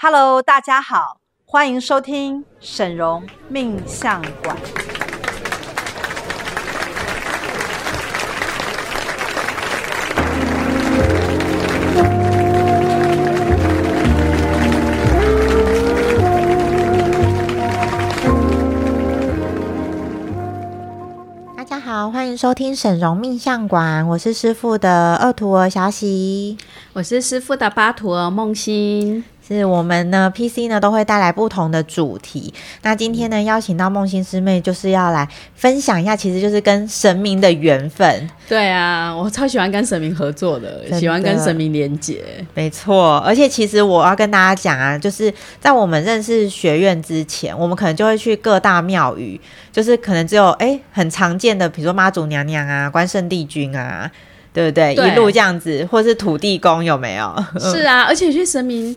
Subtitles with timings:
[0.00, 4.56] Hello，大家好，欢迎收听沈荣命相馆。
[21.56, 26.56] 大家好，欢迎收听沈荣命相馆，我是师傅的二徒儿小喜，
[26.92, 29.24] 我是师傅的八徒儿梦欣。
[29.48, 32.52] 是我们呢，PC 呢都会带来不同的主题。
[32.82, 38.28] 那今天呢，邀请到梦欣师妹，就是要来分享一下，其实就是跟神明的缘分。
[38.46, 42.22] 对啊，我超喜欢跟神明合作的，的喜欢跟神明连接。
[42.52, 49.40] 没错，而且其实我要跟大家讲啊，就是在我们认识学院之前，我们可能就会去各大庙宇，
[49.72, 54.10] 就是可能只有哎很常见的，比如说妈祖娘娘啊、关圣帝君啊，
[54.52, 54.94] 对不对？
[54.94, 57.44] 对一路这样子，或是土地公有没有？
[57.58, 58.94] 是啊，而且去神明。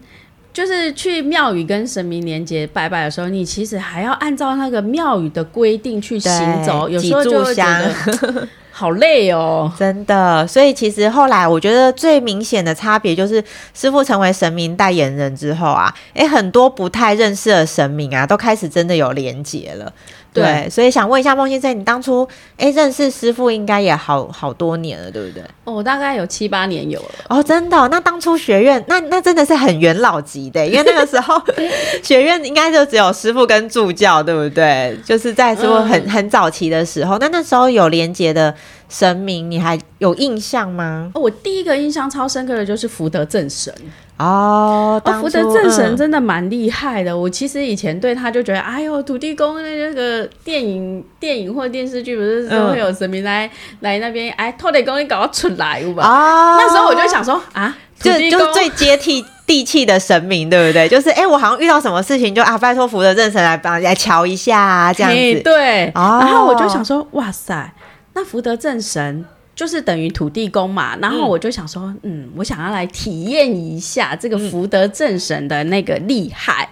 [0.54, 10.46] 就是去庙宇跟神明连接拜拜的时候，你其实还要按照那个庙宇的规定去行走，有时候就会觉得 好累哦， 真的。
[10.48, 13.44] 所以其实后来我觉得最明显的差别就是，
[13.74, 19.94] 师傅成为神明代言人之后啊，诶，很多不太认识的神明啊，都开始真的有连接了。
[20.34, 25.44] 对，对，所以想问一下孟先生，你当初哎认识师傅应该也好好多年了，对不对？
[25.66, 27.10] 哦，大概有七八年有了。
[27.30, 27.88] 哦，真的、哦？
[27.92, 31.42] 那当初学院那那真的是很元老级的，因为那个时候
[32.02, 34.98] 学院应该就只有师傅跟助教，对不对？
[35.06, 38.54] 就是在说很、嗯、很早期的时候，那那时候有连接的
[38.90, 41.12] 神明，你还有印象吗？
[41.14, 43.74] 哦，我第一个印象超深刻的就是福德正神。
[44.22, 47.12] 哦，福德正神真的蛮厉害的。
[47.12, 56.06] 嗯、我其实以前对他就觉得，哎呦，土地公那个电影、电影或电视剧不是都会有神明来、嗯、来那边，哎，土地公你搞出来吧？
[56.06, 60.88] 哦，那时候我就想说啊，就就最接地地气的神明，对不对？
[60.88, 65.42] 就是哎，我好像遇到什么事情就啊，拜托福德正神来帮来瞧一下啊，这样子。
[65.44, 67.74] 对，哦、然后我就想说，哇塞，
[68.14, 69.26] 那福德正神。
[69.62, 76.68] 就是等于土地公嘛，然后我就想说，嗯，嗯，我想要来体验一下这个福德正神的那个厉害。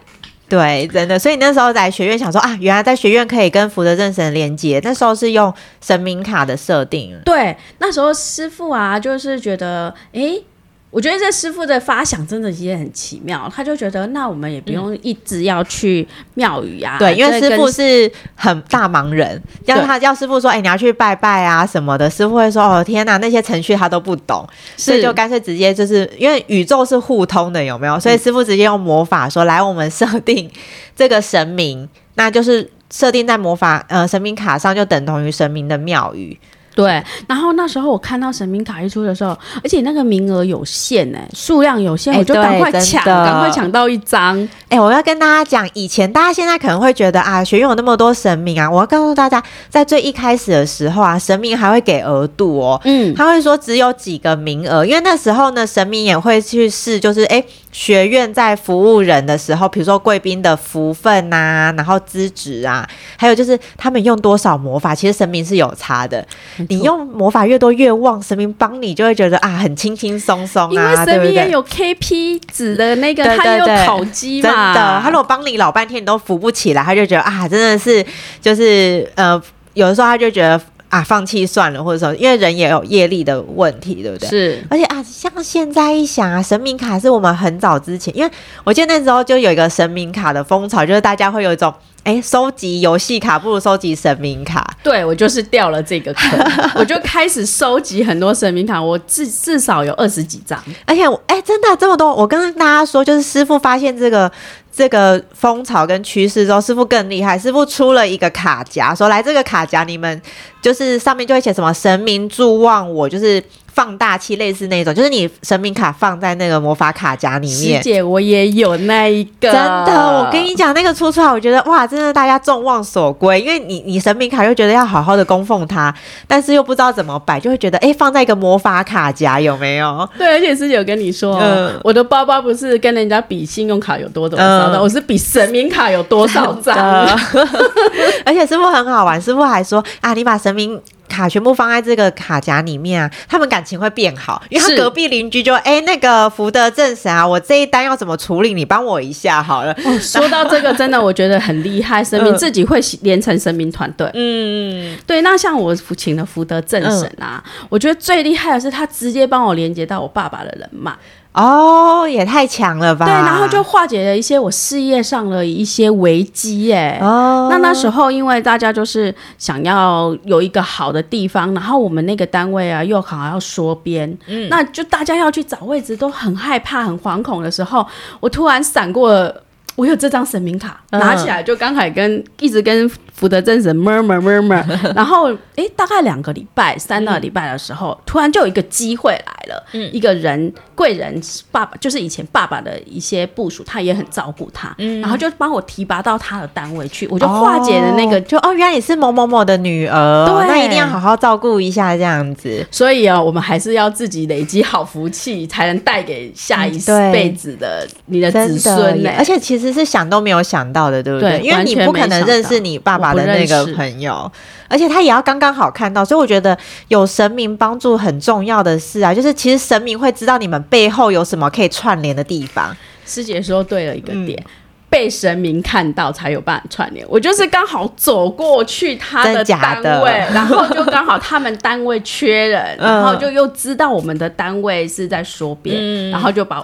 [0.47, 1.19] 对，真的。
[1.19, 4.81] 所以那时候在学院想说啊，原来在学院可以跟福德正神连接。
[4.83, 7.15] 那时候是用神明卡的设定。
[7.23, 10.43] 对，那时候师傅啊，就是觉得，诶。
[10.91, 24.43] 我觉得这师傅的发想真的也很奇妙，他就觉得那我们也不用一直要去庙宇啊，对，因为师傅是很大忙人，要他叫师傅说，哎，你要去拜拜啊什么的，师傅会说，哦天哪，那些程序他都不懂，
[24.77, 27.99] 所以就干脆直接就是因为宇宙是互通的，有没有？
[27.99, 30.49] 所以师傅直接用魔法说，来，我们设定
[30.95, 36.35] 这个神明，那就是设定在魔法呃神明卡上，就等同于神明的庙宇。
[36.79, 44.47] 对，然后那时候我看到神明卡一出的时候，而且那个名额有限哎，数量有限，我就赶快抢，赶快抢到一张。
[44.69, 57.43] 哎，我要跟大家讲，以前大家现在可能会觉得啊，学院有那么多神明啊，我要告诉大家，在最一开始的时候啊，神明还会给额度哦，嗯，他会说只有几个名额，因为那时候呢，神明也会去试，就是哎。
[57.71, 66.25] 学院在服务人的时候，比如说贵宾的福分啊，然后资质啊，还有就是他们用多少魔法，其实神明是有差的。
[66.67, 74.49] 你用魔法越多越旺，神明帮你就会觉得啊，很轻轻松松啊，因为神明也有 KP 值的那个，他有考绩嘛。
[74.49, 78.03] 真的，他如果帮你老半天你都扶不起来，他就觉得啊，真的是
[78.41, 79.41] 就是呃，
[79.75, 80.59] 有的时候他就觉得。
[80.89, 84.27] 啊，放弃算了，或者说，因为人也有业力的问题，对不对？
[84.27, 88.31] 是，而且啊，像现在一想啊，神明卡是我们很早之前，因为
[88.63, 91.71] 我记得那时候就有一个神明卡的风潮，就是大家会有一种，
[92.03, 94.67] 哎，收集游戏卡不如收集神明卡。
[94.81, 96.39] 对，我就是掉了这个坑，
[96.73, 104.31] 我就开始收集很多神明卡，我至至少有二十几张，而且我，哎，真的这么多，我跟大家说，就是师傅发现这个。
[104.79, 107.37] 这个风潮跟趋势之后，师傅更厉害。
[107.37, 110.21] 师傅出了一个卡夹，说来这个卡夹，你们
[110.61, 113.43] 就是上面就会写什么“神明助旺我”，就是。
[113.79, 117.77] 放大器类似那种，就是你神明卡放在那个魔法卡夹里面。
[117.77, 119.49] 师姐，我也有那一个。
[119.49, 119.53] 真
[119.85, 123.39] 的，我跟你讲，那个出出来，我觉得哇，真的大家众望所归。
[123.39, 125.95] 因为你你神明卡又觉得要好好的供奉它，
[126.27, 130.09] 但是又不知道怎么摆，就会觉得哎，放在一个魔法卡夹有没有？
[130.17, 136.75] 对，而且师姐有跟你说，嗯，我的包包不是跟人家比信用卡有多多少的，嗯、我是比神明卡有多少张。
[138.25, 140.77] 而且师傅很好玩，师傅还说啊，你把神明。
[141.09, 148.53] 卡全部放在这个卡夹里面啊，他们感情会变好，因为他隔壁邻居就哎、欸，那个福德正神啊，我这一单要怎么处理？
[148.53, 149.73] 你帮我一下好了。
[149.83, 154.09] 哦、 说到这个，真的我觉得很厉害，神明自己会连成神明团队。
[154.13, 155.21] 嗯，对。
[155.21, 160.95] 那像我请的福德正神啊，嗯、我觉得最厉害的是他直接帮我连接到我爸爸的人脉。
[161.31, 163.05] 哦，也太强了吧！
[163.05, 177.85] 对，然后就化解了一些我事业上的一些危机，哎，哦，那那时候因为大家就是想要有一个好的地方，然后我们那个单位啊又好像要缩编，嗯，那就大家要去找位置都很害怕、很惶恐的时候，
[178.19, 179.43] 我突然闪过了，
[179.75, 182.89] 我有这张神明卡，拿起来就刚才跟一直跟。
[183.19, 184.63] 福德正神 murmur murmur，
[184.95, 191.21] 然后哎，大概两个礼拜、三到礼拜的时候，嗯、突然就有一个机会来了，嗯、一个人贵人
[191.51, 198.21] 爸爸，就是以前爸爸的一些部署，他也很照顾他，嗯、然后就帮我提拔到他的单位去，我就化解了那个，哦。
[198.21, 202.65] 就哦，原来你是某某某的女儿，对，那一定要好好照顾一下这样子。
[202.71, 206.79] 所以啊，我们还是要自己累积好福气，才能带给下一
[207.11, 209.05] 辈子的你的子孙。
[209.17, 211.39] 而且其实是想都没有想到的，对不对？
[211.39, 213.08] 对，因为你不可能认识你爸爸。
[213.13, 214.31] 的那个朋友，
[214.67, 216.57] 而且他也要刚刚好看到，所以我觉得
[216.87, 222.75] 有神明帮助很重要的事啊，就是其实神明会知道你们背后有什么可以串联的地方。
[223.05, 224.51] 师姐说对了一个点，嗯、
[224.89, 227.03] 被神明看到才有办法串联。
[227.09, 236.63] 我就是刚好走过去他的单位，然后就刚好他们单位缺人， 然后就又知道我们的单位是在说边，嗯、然后就把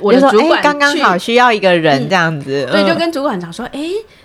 [0.00, 3.80] 我的主管刚刚好需要一个人这样子，对、嗯，就跟主管讲说，哎。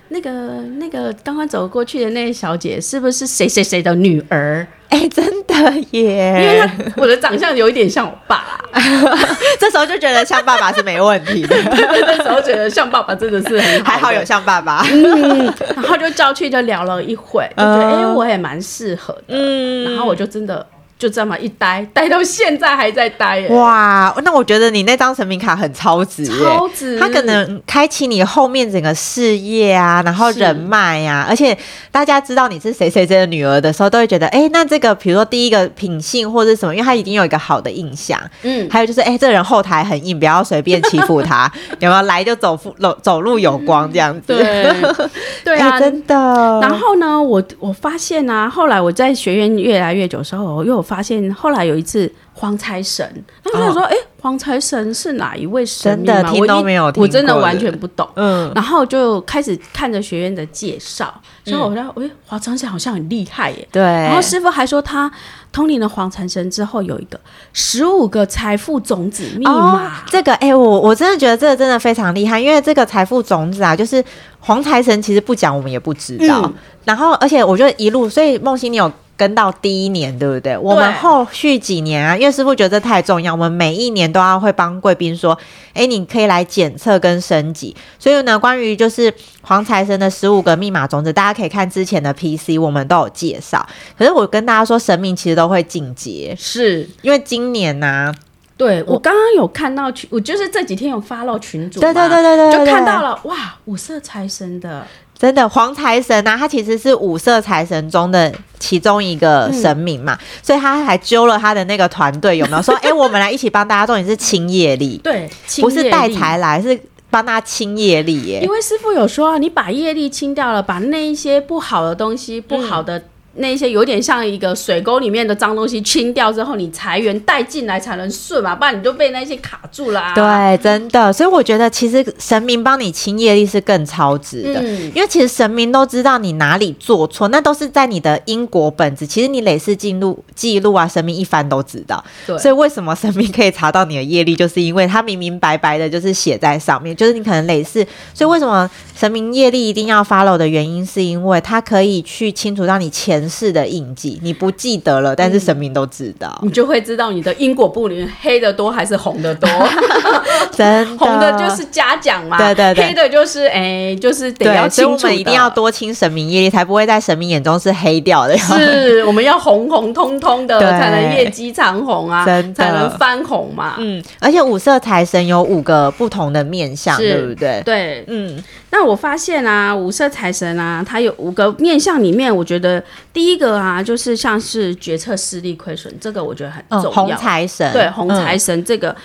[0.10, 0.30] 那个
[0.78, 4.66] 那个刚刚走过去的那个小姐，是不是谁谁谁的女儿？
[4.90, 5.56] 哎、欸，真的
[5.98, 6.68] 耶！
[6.78, 8.62] 因为 我的长相有一点像我爸，
[9.60, 11.56] 这时候就觉得像爸爸是没问题的。
[11.66, 14.86] 那时候觉得像爸爸真的是还好有像爸爸。
[14.92, 19.24] 嗯，然后就叫去就聊了一会，就觉得哎、欸，我也蛮适合的。
[19.30, 20.64] 嗯，然后我就真的。
[20.98, 23.50] 就这么一待，待到现在还在待耶。
[23.50, 26.98] 哇，那我觉得你那张神明卡很超值，超值。
[26.98, 31.56] 它可能开启你后面整个事业啊，然后人脉呀、啊，而且
[31.92, 38.18] 大家知道你是谁谁谁的女儿的时候，都会觉得，哎、欸，那这个比如说第一个品性或者什么，因为他已经有一个好的印象。
[38.44, 41.52] 嗯，还有就是，哎、欸，这个人后台很硬，不要随便欺负他，
[41.82, 42.02] 有没有？
[42.04, 44.28] 来就走路走路有光这样子。
[44.28, 44.74] 对，
[45.44, 46.16] 对啊、欸，真的。
[46.62, 50.85] 然后呢，我我发现啊，后来我在学院越来越久的时候，我又。
[50.86, 56.06] 发现后来有一次黄财神，他就说：“哎、哦，黄财神是哪一位神明？
[56.06, 63.68] 真的听都没有听，我真的完全不懂。”嗯，然后就开始看着学院的介绍，所以我觉得，哎，黄财神好像很厉害耶。
[63.72, 65.12] 对，然后师傅还说他
[65.52, 67.20] 通灵了黄财神之后，有一个
[67.54, 69.52] 十五个财富种子密码。
[69.52, 74.04] 哦、这个，哎，我我真的觉得这个真的非常厉害，因为这个财富种子啊，就是
[74.40, 76.42] 黄财神其实不讲我们也不知道。
[76.44, 76.54] 嗯、
[76.84, 78.92] 然后，而且我觉得一路，所以梦欣你有。
[79.18, 80.58] 跟到第一年，对不对？
[80.58, 85.38] 我们后续几年啊，因为师傅觉得这太重要，我们每一年都要会帮贵宾说，
[85.74, 87.74] 哎，你可以来检测跟升级。
[87.98, 93.66] 所以呢，关于就是黄财神的十五个密码种子，大家可以看之前的 PC，我们都有介绍。
[93.98, 98.16] 可是我跟大家说，神明其实都会进阶，是因为今年呢、啊，
[98.58, 104.86] 对我刚刚有看到群，我就是这几天有 follow 群主，对对对对对，就看到了哇，五色财神的。
[105.26, 115.28] 真的黄财神啊，他其实是五色财神中的其中一个神明嘛，嗯、所以他还揪了他的那个团队，有没有说， 哎、欸，我们来一起帮大家，重点是清业力，对，
[115.62, 116.80] 不是带财来，是
[117.10, 118.42] 帮他清业力耶。
[118.44, 123.04] 因为师傅有说啊，你把业力清掉了，把那一些不好的东西，不好的、嗯。
[123.36, 130.14] 那些有点像一个水沟里面的脏东西清掉之后，你财源带进来才能顺嘛，不然你就被那些卡住了啊。
[130.14, 131.12] 对，真的。
[131.12, 139.06] 所以我觉得其实神明帮你清业力是更超值的，嗯、因为其实神明都知道你哪里做错，那都是在你的因果本子。
[139.06, 142.02] 其实你累世记录记录啊，神明一翻都知道。
[142.26, 142.38] 对。
[142.38, 147.86] 所以为什么神明可以查到你的业力，就是因为他明明白白的，就是写在上面，就是你可能累世。
[148.14, 153.25] 所以为什么神明业力一定要 follow 的原因，是因为他可以去清除到你前。
[153.30, 159.50] 是的印记，你不记得了，但是神明都知道，嗯、你就会知道你的因果簿里面黑的多还是红的多。
[160.52, 164.98] 真的，红的就是嘉奖嘛，对对对，黑的就是哎、欸，就是得要清楚的。
[164.98, 168.38] 所以我们一定要多清神明业力，才不会在神明眼中是黑掉的。
[168.38, 173.76] 是，我们要红红通通的，才能业绩长红啊，真才能翻红嘛。
[173.80, 177.62] 嗯，而且五色财神有五个不同的面相，是对不对？
[177.66, 178.44] 对，嗯。
[178.78, 186.92] 那我发现啊，五色财神啊，它有五个面相里面，我觉得第一个啊，就是像是决策失利亏损，这个我觉得很重要。
[186.92, 188.96] 红财神，对，红财神这个，嗯、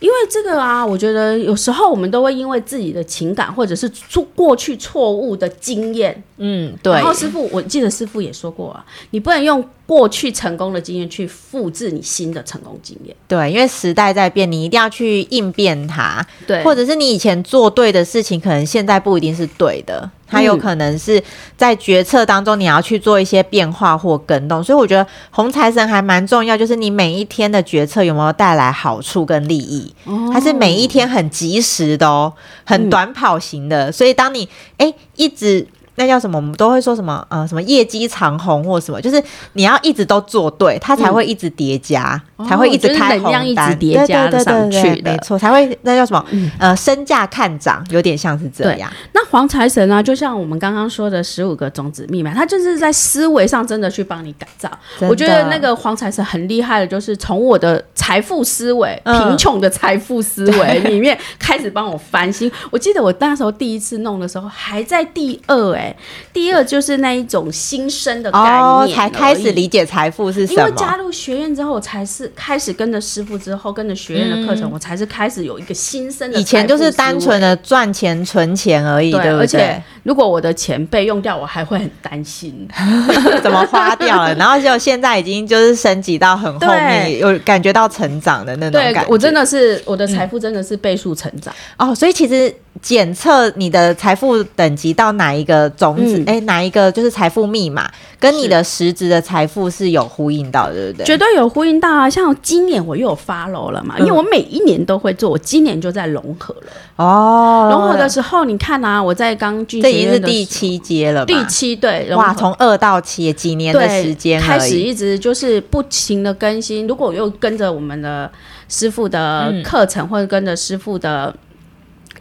[0.00, 6.92] 因为这个啊，我觉得有时候我们都会因为自己的情感或者是错过去错误的经验，嗯，对。
[6.92, 13.14] 然后师傅，我记得师傅也说过啊，你不能用过去成功的经验去复制你新的成功经验。
[13.28, 16.26] 对，因为时代在变，你一定要去应变它。
[16.46, 20.10] 对，或者是你以前做对的事情，可能现在不一定是对的。
[20.28, 21.22] 它有可能是
[21.56, 29.94] 在决策当中，你要去做一些变化或更动，所以我觉得红财神还蛮重要，就是你每一天的决策有没有带来好处跟利益，
[30.32, 32.32] 还是每一天很及时的哦，
[32.64, 33.92] 很短跑型的。
[33.92, 35.64] 所以当你哎一直。
[35.96, 36.36] 那叫什么？
[36.36, 37.26] 我们都会说什么？
[37.28, 39.00] 呃，什么业绩长虹或什么？
[39.00, 39.22] 就是
[39.54, 46.24] 你要一直都做对，它才会一直叠加，嗯、才会一直开红单，一直叠加上去的，没错，才会那叫什么？
[46.30, 48.90] 嗯、呃，身价看涨，有点像是这样。
[49.12, 50.02] 那黄财神呢？
[50.02, 54.70] 就像我们刚刚说的十五个种子密码，它就是在思维上真的去帮你改造。
[55.08, 62.50] 我觉得那个黄财神很厉害的，就是从我的财富思维、贫穷的财富思维里面开始帮我翻新。
[62.70, 65.85] 我记得我那时候第一次弄的时候，还在第二哎、欸。
[66.32, 70.62] 第二就是那一种新生的概念，哦，才开始理解财富是什么。
[70.62, 76.38] 因为加入学院之后，我才是开始跟着师傅之后，跟着学院的课程，嗯、我才是开始有一一个新生的。
[76.38, 79.42] 以前就是单纯的赚钱存钱而已，对，对不对？
[79.42, 82.68] 而且如果我的钱被用掉，我还会很担心
[83.42, 84.32] 怎么花掉了。
[84.36, 89.00] 然后就现在已经就是升级到很后面，有感觉到成长的那种感觉。
[89.00, 91.92] 对，我真的是我的财富真的是倍数成长，嗯、哦。
[91.92, 92.54] 所以其实。
[92.82, 96.18] 检测你的财富等级到哪一个种子？
[96.26, 101.06] 哎、嗯欸，哪一个就是财富密码，跟你的实质的财富是有呼应到的，对不对？
[101.06, 102.08] 绝对有呼应到啊！
[102.08, 106.72] 像今年我又有 follow 了嘛，嗯、因为我每一年都会做，我今年就在融合了。
[106.96, 116.86] 哦，融合的时候，你看啊，我在刚进这已经是第七阶了，第七对，哇，从二到七几年的时间开始，一直就是不停的更新。
[116.86, 118.30] 如果我又跟着我们的
[118.68, 121.34] 师傅的课程，嗯、或者跟着师傅的。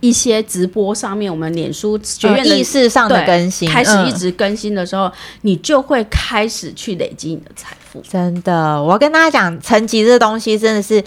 [0.05, 8.03] 一些直播上面，我们脸书学院的意识上的更新，开始一直更新的时候，嗯、你就会开始去累积你的财富。
[8.07, 11.03] 真的，我要跟大家讲，层级这东西真的是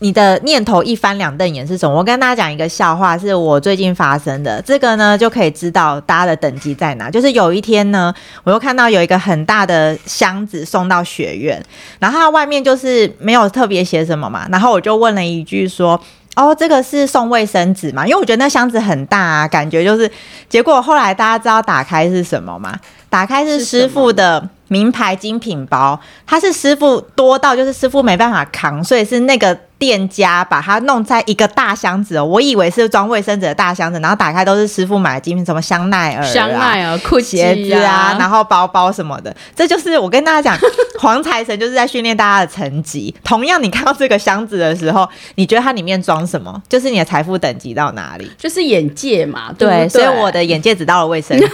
[0.00, 1.96] 你的念头一翻两瞪眼是什么？
[1.96, 4.60] 我跟大家讲一个笑话，是我最近发生的。
[4.62, 7.08] 这个呢，就可以知道大家的等级在哪。
[7.08, 11.64] 就是有一天呢，我又看到有一个很大的箱子送到学院，
[12.00, 16.02] 然后它外面就是没有特别写什么嘛，然后我就问了一句说。
[16.34, 18.06] 哦，这个是送卫生纸嘛？
[18.06, 20.10] 因为我觉得那箱子很大啊，感觉就是。
[20.48, 22.78] 结果后来大家知道打开是什么吗？
[23.08, 29.58] 打开是师傅的名牌精品包，它是师傅多到就是师傅没办法扛，所以是那个。
[29.82, 39.34] 店家把它弄在一个大箱子哦，我以为是装卫生纸的大箱子，然后打开都是师傅买的精品，什么香奈儿、啊、香奈儿、裤鞋子啊，然后包包什么的。
[39.56, 40.70] 这就是我跟大家讲，
[41.00, 43.12] 黄财神就是在训练大家的层级。
[43.24, 46.62] 同样，你看到这个箱子的时候，你觉得它里面装什么？
[46.68, 48.30] 就是你的财富等级到哪里？
[48.38, 51.50] 就是眼界嘛，对，对，对，所以我的眼界只到了卫生纸，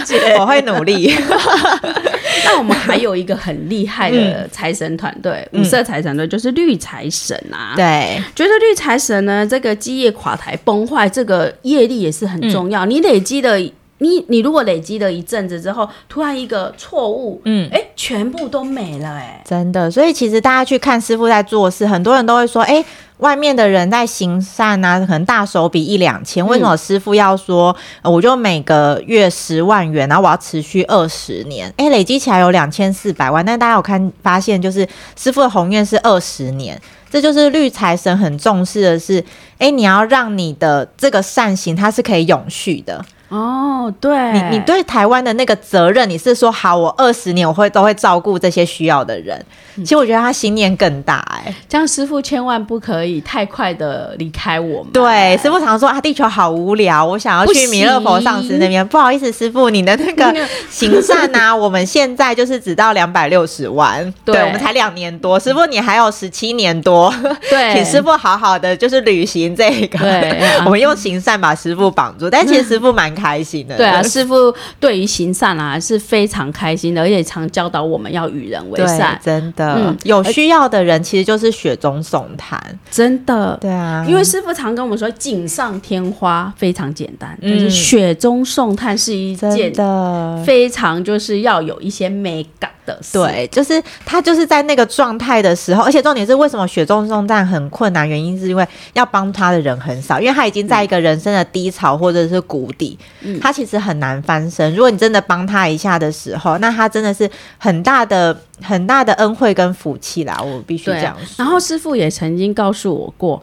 [0.38, 1.12] 我会努力。
[2.44, 7.74] 那我们还有一个很厉害的财神团队，嗯、五色财神队就是绿财神啊。
[7.76, 12.84] 对，觉得绿财神呢，这个基业垮台崩坏，这个业力也是很重要。
[12.86, 13.58] 嗯、你累积的，
[14.02, 19.90] 你你如果累积了一阵子之后，突然一个错误，嗯，哎，全部都没了，哎，真的。
[19.90, 22.84] 所以其实大家去看师傅在做事，很多人都会说，哎。
[23.18, 31.68] 外面的人在行善啊，可能大手笔一两千，为什么师傅要说，嗯、我就每个月十万元，然后我要持续二十年？
[31.76, 33.46] 哎、欸，累积起来有两千四百万。
[33.46, 36.76] 但大家有看发现，就是师傅的宏愿是二十年，
[37.08, 39.20] 这就是绿财神很重视的是，
[39.58, 43.04] 哎、欸，你要让你的这个善行它是可以永续的。
[43.32, 49.42] 哦，对，你你对台湾的那个责任，你是说好，我二十年我会都会照顾这些需要的人。
[49.76, 54.92] 嗯、其实我觉得他心念更大哎、欸，这样师傅千万不可以太快的离开我们。
[54.92, 58.86] 对，师傅常说啊，地球好无聊，我想要去弥勒佛上师那边。
[58.86, 67.10] 不，不好意思，师傅，你的那个行善啊， 我们现在就是只到两百六十万，对，对我们才两年多，师傅你还有十七年多，
[67.48, 72.28] 对， 请师傅好好的就是履行这个，对， 我们用行善把师傅绑住。
[72.28, 73.10] 但其实师傅蛮。
[73.22, 82.60] 开心的，对啊，师傅对于行善啊是非常开心的，而且常教导我们要与人为善，真的，嗯，有需要的人其实就是雪中送炭，
[82.90, 90.32] 真的，对啊，因为师傅常跟我们说，锦上添花非常简单，嗯，就是雪中送炭是一件的。
[90.44, 102.98] 非常就是要有一些美感的事，对，就是他就是在那个状态的时候，而且重点是为什么雪中送炭很困难，原因是因为要帮他的人很少，因为他已经在一个人生的低潮或者是谷底。
[103.40, 104.74] 他其实很难翻身。
[104.74, 110.40] 如果你真的帮他一下的时候，那他真的是很大的、很大的恩惠跟福气啦。
[110.42, 111.34] 我必须这样说。
[111.38, 113.42] 然后师傅也曾经告诉我过，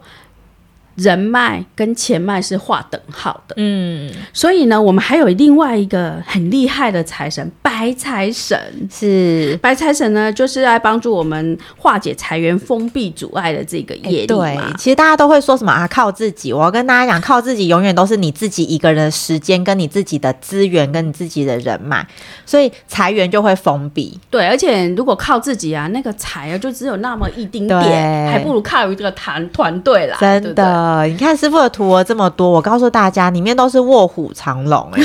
[0.96, 8.58] 人脉跟钱脉是划等号的，嗯，所以呢，我们还有另外一个很厉害的财神白财神，
[8.92, 9.58] 是。
[9.62, 16.52] 白财神呢，就是来帮助我们化解财源封闭阻碍的这个业力、欸、对，其实大家都会说什么啊，靠自己。
[16.52, 22.06] 我要跟大家讲，靠自己永远都是你自己一个人的时间，跟你自己的资源，跟你自己的人脉，
[22.44, 24.18] 所以财源就会封闭。
[24.28, 30.54] 对，而且如果靠自己啊，那个财啊，就只有那么一丁点，还不如靠一个团团队啦，真的。
[30.54, 35.02] 对对呃，你看师傅的徒儿这么多，我告诉大家，里面都是卧虎藏龙哎，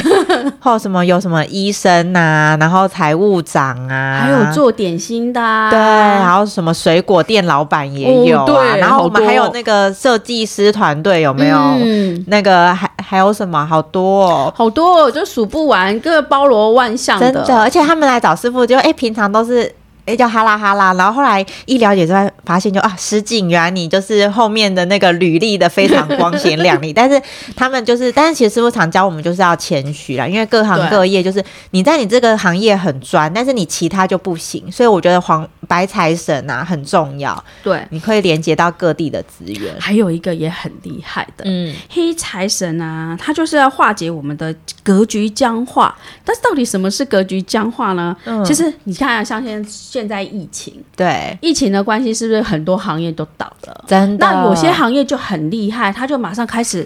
[0.59, 11.57] 还有 什么有什么医生呐、啊，然后财务长啊，还有做点心的、啊，对，然后什么水果店老板也有啊，哦、对，然后我们还有那个设计师团队有没有？
[11.57, 13.65] 嗯、那个还还有什么？
[13.65, 17.59] 好多哦，好多哦，就数不完，各包罗万象的，真的。
[17.59, 19.73] 而且他们来找师傅，就哎，平常都是。
[20.05, 26.93] 哎，叫哈拉哈拉，然后后来一了解之后，发现就啊，石井，原来你就是后面的那个履历的非常光鲜亮丽。
[26.93, 27.19] 但是
[27.55, 34.71] 他们就是， 但是其实师傅常教我们就是要谦虚啦，因为各行各业就是你在你这个行业很专，但是你其他就不行。
[34.71, 39.73] 所以我觉得黄白财神啊很重要，对，你可以连接到各地的资源。
[39.79, 45.97] 还有一个也很厉害的，嗯，黑财神啊，他就是要化解我们的格局僵化。
[46.23, 48.15] 但是到底什么是格局僵化呢？
[48.25, 49.69] 嗯，其实你看啊，像现在。
[49.95, 53.85] 现在疫情，对疫情的关系，是不是很多行业都倒了？
[53.87, 56.85] 真的，那有些行业就很厉害，他就马上开始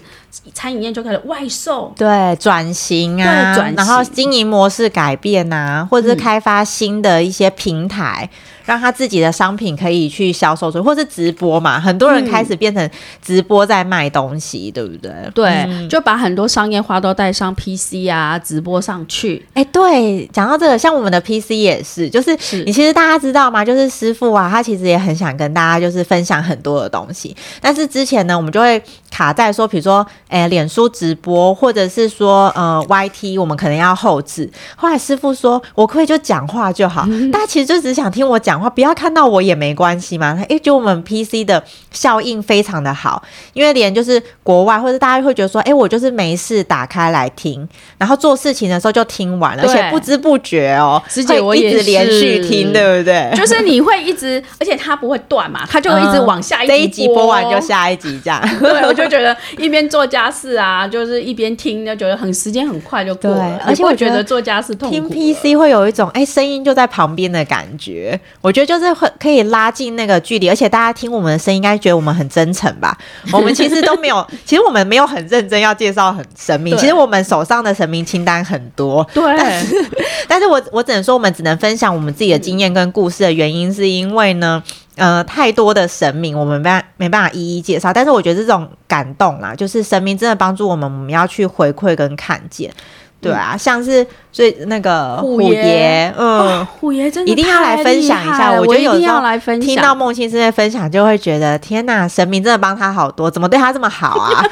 [0.54, 8.30] 餐饮业就开始外售，对转型啊，对转型，然后经营模式改变啊，或者是开发新的一些平台。
[8.32, 8.38] 嗯
[8.70, 12.88] 让他自己的商品可以去销售出去，或是直播嘛，很多人开始变成
[13.20, 15.10] 直播在卖东西，嗯、对不对？
[15.34, 19.44] 对，嗯、就把很多商业化都带上 PC 啊，直播上去。
[19.54, 22.30] 哎，对，讲到这个，像我们的 PC 也是，就是
[22.64, 23.64] 你其实大家知道吗？
[23.64, 34.48] 就是师傅啊，他其实也很想跟大家就是分享很多的东西，但是之前呢，我们就会卡在说，比如说，哎，脸书直播，或者是说，呃，YT，我们可能要后置。
[34.76, 38.59] 后来师傅说，我可以就讲话就好，嗯、 大家其实就只想听我讲。
[38.68, 40.38] 不要看到我也没关系嘛。
[40.48, 53.30] 哎，就我们 PC 的效应非常的好，因为连就是国外或者大家会觉得说，哎，我就是没事打开来听，然后做事情的时候就听完了，而且不知不觉哦，师姐我一直连续听，对不对？
[53.36, 58.40] 就是你会一直，而且它不会断嘛，它就会一直往下一这一集播完就下一集这样。
[58.60, 63.60] 对，我就觉得一边做家事啊，就是一边听，就觉得很时间很快就过了。
[63.64, 72.96] 而且我觉得做家事痛苦，听 PC 会有一种哎声音就在旁边的感觉，我觉得就是会可以拉近那个距离，而且大家听我们的声音，应该觉得我们很真诚吧？
[73.32, 76.76] 我们其实都没有，其实我们没有很认真要介绍很神明。
[76.78, 79.22] 其实我们手上的神明清单很多，对。
[79.36, 79.90] 但是，
[80.26, 84.62] 但是我我只能说，我们只能分享我们自己的经验跟故事的原因，是因为呢，
[84.96, 87.92] 呃，太多的神明我们没办没办法一一介绍。
[87.92, 92.72] 但是我觉得这种感动啦，就是神明真的帮助我们，我们要去回馈跟看见。
[93.20, 98.52] 对啊，像是最那个虎爷，嗯，虎爷真的一定要来分享一下。
[98.52, 99.20] 我觉得有时候
[99.60, 104.44] 听到梦欣师在分享，就会觉得天哪，神明真的帮他好多，怎么对他这么好啊？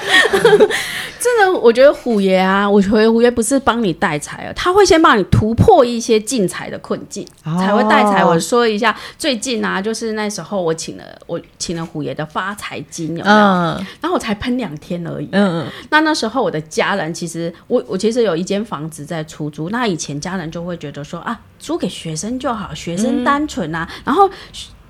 [1.21, 8.25] 真的，我觉得虎爷啊， 我觉得虎爷不是帮你带财啊，他会先帮你突破一些进财的困境，哦、才会带财。
[8.25, 13.37] 我说一下，最近啊，就是那时候我请了我请了虎爷的发财金，有没有？
[13.37, 15.29] 嗯、然后我才喷两天而已。
[15.33, 15.67] 嗯嗯。
[15.91, 19.71] 那那时候我的家人，其实我我其实有一间房子在出租。
[19.71, 24.31] 那以前家人就会觉得说啊，租给学生就好，学生单纯啊，嗯、然后。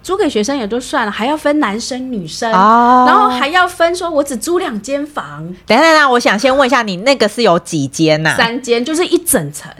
[0.00, 5.44] 租给学生也就算了，还要分男生女生，哦、然后还要分说，我只租两间房。
[5.66, 8.36] 等等，等我想先问一下，你那个是有几间呐、啊？
[8.36, 9.70] 三间，就是一整层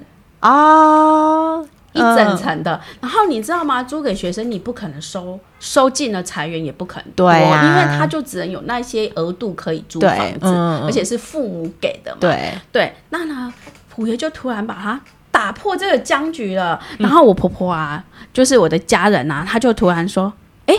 [0.40, 2.74] 哦，一整层的。
[2.74, 3.82] 嗯、然后你知道吗？
[3.82, 12.18] 租给学生，你不可能收收进了财源，也不可能多，对啊、因为他就只能有那些额度可以租房子，嗯、而且是父母给的嘛。
[12.20, 13.50] 对对，那呢，
[13.98, 15.00] 虎爷就突然把他。
[15.30, 20.32] 打破这个僵局了，然后我婆婆啊，嗯、就是我的家人啊，他就突然说
[20.66, 20.74] ：“哎，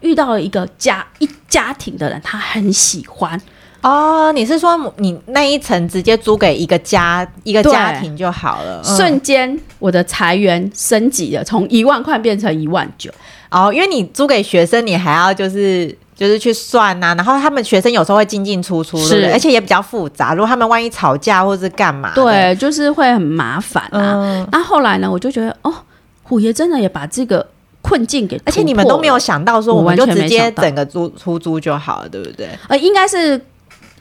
[0.00, 3.40] 遇到了一个家一家庭的人，他很喜欢
[3.80, 8.82] 哦。”你是说你那一层直接租给一个家一个家庭就好了？
[8.84, 13.10] 嗯、瞬间我的财源升级了，从一万块变成一万九。
[13.50, 15.96] 哦，因为你租给学生，你还要就是。
[16.14, 19.32] 就是去算呐、啊，然后他们学生有时候会进进出出，是对不对？
[19.32, 20.32] 而且也比较复杂。
[20.32, 24.14] 如果他们万一吵架或是干嘛，对，就是会很麻烦啊。
[24.14, 25.74] 嗯、那后来呢，我就觉得哦，
[26.22, 27.46] 虎爷真的也把这个
[27.82, 32.48] 困境给，而且你们都没有想到说，我们就直接整个租出租就好了，对不对？
[32.68, 33.40] 呃，应该是，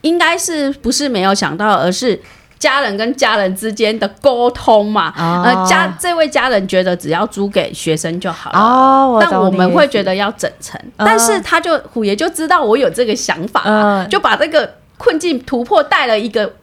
[0.01, 2.21] 应该是不是没有想到，而是。
[2.63, 5.09] 家人跟家人之间的沟通嘛。
[5.17, 8.57] 哦、呃，家这位家人觉得只要租给学生就好了。
[8.57, 10.79] 哦，但我们会觉得要整层。
[10.97, 16.53] 哦、但是他就虎爷就知道我有这个想法，嗯、就把这个困境突破，带了一个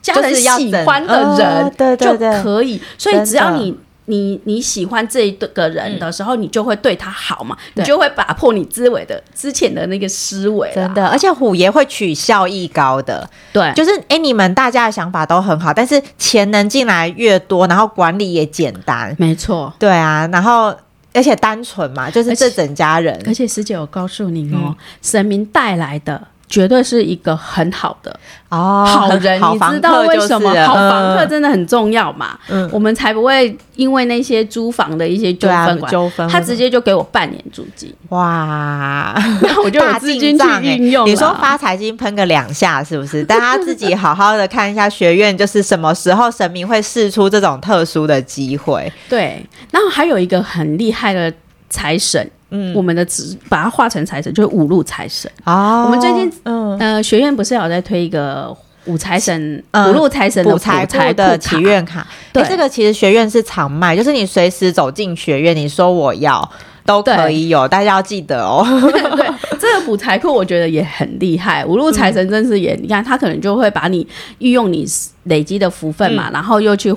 [0.00, 2.80] 家人喜欢的人，对对对，就可以。
[2.96, 3.78] 所以只要你。
[4.06, 10.70] 你你喜欢这一个人的时候，嗯、你就会对他好嘛，你就会打破你之尾的之前的那个思维。
[10.74, 20.74] 真的，而且虎爷会取效益高的，对，就是哎、欸，你们大家的想法都很好，但是钱能进来越多，然后管理也简单，没错，对啊，然后
[21.12, 26.28] 而且单纯嘛，就是这整家人，而且师姐，我告诉你哦，嗯、神明带来的。
[26.48, 30.48] 绝对是一个很好的哦，好人，你知道为什么？
[30.64, 32.38] 好房客真的很重要嘛？
[32.48, 37.92] 嗯，我们才不会因为那些租房的一些纠纷纠纷，他直接就给我半年租金。
[38.10, 41.06] 哇， 那我就有资金去运用。
[41.06, 43.24] 你说发财金喷个两下是不是？
[43.24, 48.90] 大家自己好好的看一下学院，就是什么时候神明会试出这种特殊的机会？
[49.10, 51.32] 对，然后还有一个很厉害的
[51.68, 52.30] 财神。
[52.50, 55.84] 嗯，我们的纸把它画成财神，就是五路财神啊。
[55.84, 62.06] 我们最近嗯呃学院不是有在推一个五财神、五路财神的财库的祈愿卡？
[62.32, 66.48] 对，这个其实学院是常卖，就是你随时走进学院，你说我要
[66.84, 68.64] 都可以有，大家要记得哦。
[68.92, 69.26] 对，
[69.58, 74.06] 这个补财库我觉得也很厉害，五路财神真是也，你看他可能就会把你
[74.38, 74.86] 运用你
[75.24, 76.94] 累积的福分嘛，然后又去。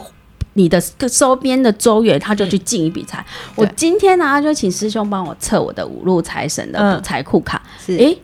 [0.60, 3.20] 你的周边的周元，他就去进一笔财。
[3.22, 7.62] 嗯、我今天呢、啊，就请师兄帮我测我的五路财神的补财库卡。
[7.88, 8.22] 诶、嗯欸，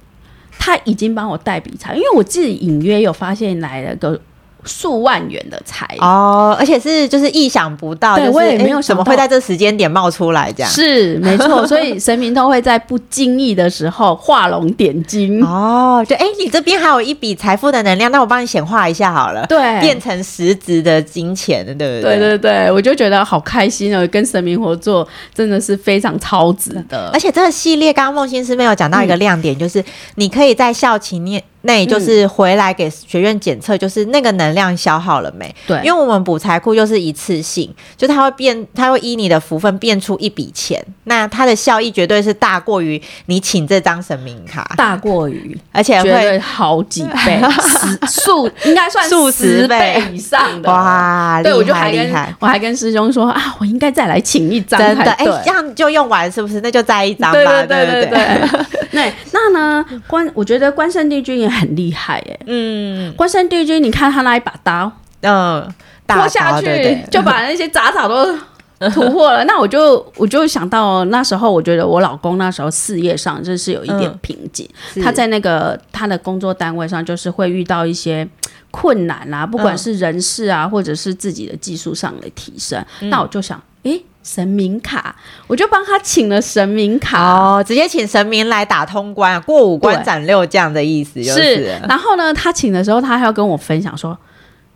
[0.60, 4.20] 他已经帮我带笔财，因为我自己隐约有发现来了个。
[4.66, 22.02] 数万元的财哦，而且是就是意想不到，对，我也没有什么会在这时间点冒出来这样，是没错，所以神明都会在不经意的时候画龙点睛哦，就哎、欸，你这边还有一笔财富的能量，那我帮你显化一下好了，对，变成实质的金钱，对不对？
[22.02, 29.84] 对对对，我就觉得好开心哦，跟神明合作真的是非常超值的，而且这个系列刚刚梦欣师妹有讲到一个亮点，嗯、就是
[30.16, 31.44] 你可以在校期念。
[31.68, 35.54] 那也就是回来给学院检测，就是那个能量消耗了没？
[35.68, 51.42] 对，因为我们补财库又是一次性，就它会变，它会依你的福分变出一笔钱，那它的效益绝对是大过于你请这张神明卡，大过于，而且会好几倍， 十数应该算数十倍以上的哇！
[51.44, 56.62] 对，我就还跟我还跟师兄说啊，我应该再来请一张，真的哎，这样就用完是不是？
[56.62, 58.50] 那就再一张吧，对对对对。
[58.96, 59.86] 那那呢？
[60.08, 62.40] 关，我觉得关圣帝君也很厉害耶。
[62.48, 65.72] 嗯，关圣帝君，你看他那一把刀，嗯，
[66.08, 68.36] 拖下去对对就把那些杂草都
[68.90, 69.44] 突破了。
[69.46, 78.28] 那我就我就想到那时候，我觉得我老公那时候事业上就是有一点瓶颈，嗯、他在那个他的工作单位上就是会遇到一些
[78.72, 82.84] 困难啊，不管是人事啊，或者是自己的技术上的提升。
[83.02, 84.04] 嗯、那我就想，诶。
[84.26, 91.56] 神明卡，我就帮他请了神明卡哦，直接请神明来打通关，过五关斩六将的意思就是。
[91.56, 94.18] 是，然后呢，他请的时候，他还要跟我分享说，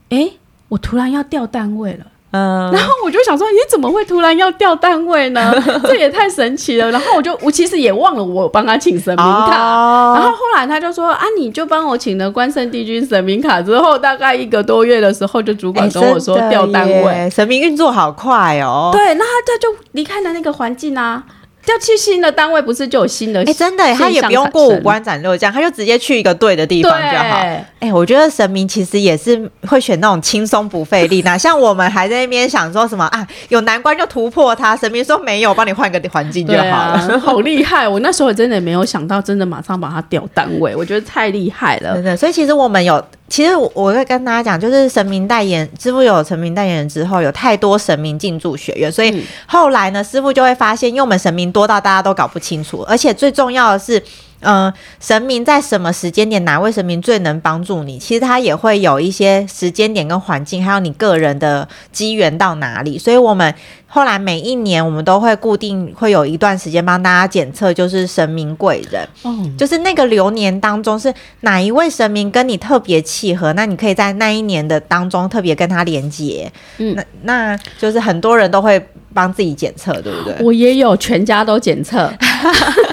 [0.10, 0.34] 诶，
[0.68, 2.06] 我突然要调单位了。
[2.32, 5.52] 嗯，然后我就想说，你怎么会突然要调单位呢？
[5.84, 6.92] 这也太神奇了。
[6.92, 9.60] 然后我就，我其实也忘了我帮他请神明卡。
[9.60, 18.92] 哦、然后后来他就说啊，你就帮我请了关圣帝君神明卡之后，大概一个多月的时候，就主管跟我说调单位，神明运作好快哦。
[18.94, 21.24] 对，那他就离开了那个环境啊。
[21.70, 23.42] 要去新的单位，不是就有新的？
[23.42, 27.38] 哎、欸，真的，他也不用过五关斩六将，他就直接去一个对的地方就好。
[27.80, 34.76] 哎我觉得神明其实也是会选那种轻松不费力的，像我们还在那边想说什么啊，有难关就突破它。
[34.76, 36.74] 神明说没有，帮你换个环境就好了。
[36.74, 37.88] 啊、 好厉害！
[37.88, 41.96] 我那时候真的没有想到，真的马上把它调单位，我觉得太厉害了。
[41.96, 43.04] 真的，所以其实我们有。
[43.30, 54.02] 其实我我会跟大家讲，就是神明代言，师傅有神明代言人之后，有太多神明进驻学院，所以后来呢，师傅就会发现，因为我们神明多到大家都搞不清楚，而且最重要的是。
[54.42, 57.98] 嗯、呃，神明在什么时间点，哪位神明最能帮助你？
[57.98, 62.98] 其实他也会有一些时间点跟环境，还有你个人的机缘到哪里。
[62.98, 63.54] 所以，我们
[63.88, 76.52] 后来每一年，我们都会固定会有一段时间帮大家检测，就是神明贵人，嗯，就是那个流年当中是哪一位神明跟你特别契合，那你可以在那一年的当中特别跟他连接。
[76.78, 78.82] 嗯，那那就是很多人都会
[79.14, 80.36] 帮自己检测，对不对？
[80.40, 82.10] 我也有，全家都检测。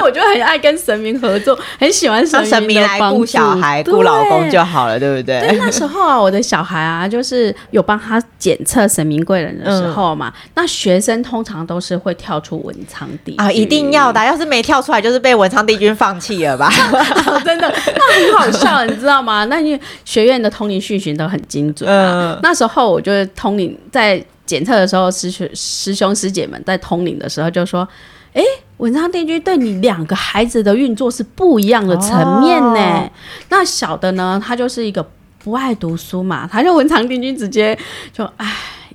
[0.00, 5.40] 我就很爱跟神明合作，很喜欢神明，神明来顾小孩、顾老公就好了，对不对？
[5.40, 16.70] 对，那时候啊，我的小孩啊，就是有帮他检测神明贵人的时候嘛，嗯、那学生通常都是会跳出文昌帝啊，一定要的，要是没跳出来，就是被文昌帝君放弃了吧？
[17.44, 19.44] 真的，那很好笑，你知道吗？
[19.46, 24.24] 那因为学院的通灵讯息都很精准啊，嗯、那时候我就是通灵在。
[24.46, 27.88] 检测的时候，师学师兄师姐们在通灵的时候就说
[28.32, 28.42] ：“哎，
[28.76, 32.80] 文昌帝君对你两个孩子的运作是不一样的层面呢。
[32.80, 33.10] 哦、
[33.48, 35.06] 那小的呢，他就是一个
[35.42, 37.76] 不爱读书嘛，他就文昌帝君直接
[38.12, 38.46] 就哎，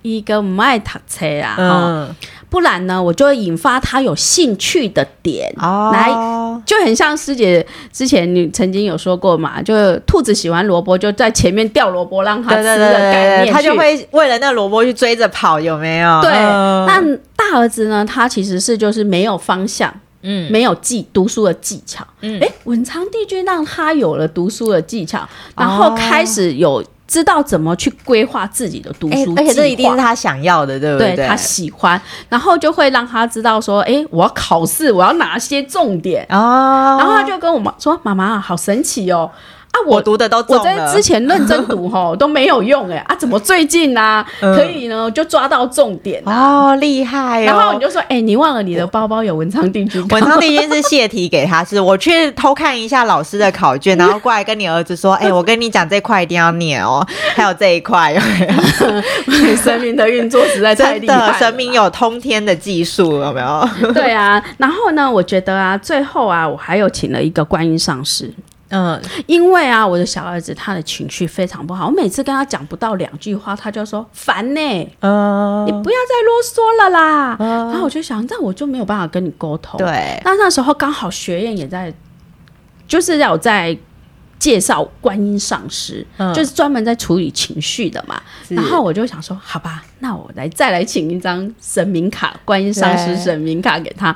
[0.02, 1.56] 一个不爱读书啊。
[1.58, 2.15] 嗯”哦
[2.55, 6.07] 不然呢，我就会引发他有兴趣的点，哦、来
[6.65, 9.73] 就很像师姐之前你曾经有说过嘛，就
[10.05, 16.21] 兔子喜欢萝卜，就在前面掉萝卜让它吃的概念，他就会为了那个萝卜去追着跑，有没有？
[16.21, 16.31] 对。
[16.31, 26.81] 那、嗯、大儿子呢，他其实是就是没有方向，嗯，没有技读书的技巧，嗯，哎，文昌帝君让他有了读书的技巧，然后开始有。
[27.07, 31.15] 知道怎么去规划自己的读书而且这一定是他想要的，对不对？
[31.15, 36.97] 对，他喜欢，然后就会让他知道说，哎，欸，我要考试，我要哪些重点哦。
[36.99, 39.29] 然后他就跟我们说：“妈妈，好神奇哦。”
[39.75, 47.45] 啊，我读的都我在之前认真读吼 都没有用哎啊，怎么最近呢可以呢就抓到重点哦，厉害哦！
[47.45, 50.05] 然后你就说哎，你忘了你的包包有文昌帝君？
[50.09, 58.15] 文昌帝君是泄题给他，是 我去偷看一下老师的考卷， 然后过来跟你儿子说，哎，我跟你讲这块一定要念哦，还有这一块？
[59.61, 63.93] 神明的运作实在太厉害，神明有通天的技术有没有？
[63.93, 68.31] 对啊，然后呢，我觉得啊，最后啊，我还有请了一个观音上师。
[68.69, 77.38] 嗯，因为啊，我的小儿子他的情绪非常不好，我每次跟他讲不到两句话，他就说烦呢，嗯，你不要再啰嗦了啦。
[77.39, 79.78] 嗯、然后我就想，那我就没有办法跟你沟通。
[79.78, 81.93] 对，那那时候刚好学院也在，
[82.88, 83.78] 就是要在
[84.39, 88.19] 介绍观音上师，嗯、就是专门在处理情绪的嘛。
[88.49, 94.08] 然后我就想说，好吧，那我来再来请一张神明卡，观音上师神明卡给他。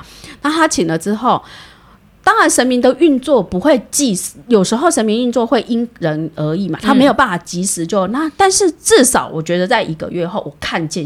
[0.42, 1.40] 那对他请了之后。
[2.24, 8.32] 当然，神明的运作不会即时，有时候神明运作会因人而异嘛，他没有办法及时就那。
[8.38, 11.06] 但是至少我觉得，在一个月后，我看见